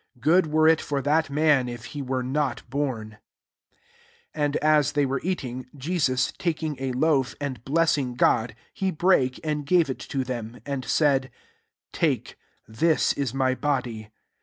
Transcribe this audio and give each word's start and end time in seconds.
go«d 0.19 0.49
were 0.49 0.67
it 0.67 0.81
fer 0.81 0.99
that 0.99 1.29
man 1.29 1.69
if 1.69 1.85
he 1.93 2.01
were 2.01 2.23
«ot 2.23 2.63
bom.*'* 2.71 3.17
22 3.19 3.19
And 4.33 4.57
as 4.57 4.93
they 4.93 5.05
were 5.05 5.21
eating, 5.21 5.67
Jeaus»(bakHig 5.77 6.75
a 6.81 6.91
Ioaf>and 6.93 7.63
blessing 7.63 8.15
^o^ 8.15 8.19
lie 8.19 8.55
Irake, 8.91 9.39
and 9.43 9.63
gare 9.63 9.91
it 9.91 9.99
to 9.99 10.17
tliem» 10.23 10.59
and 10.65 10.83
said,^ 10.85 11.29
Take; 11.93 12.35
tbts 12.67 13.15
is 13.15 13.33
WBfhodj. 13.33 14.09